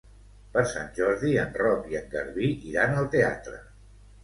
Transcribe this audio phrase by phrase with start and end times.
[0.53, 3.63] Per Sant Jordi en Roc i en Garbí iran al teatre.